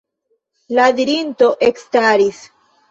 [0.79, 2.43] La dirinto ekstaris.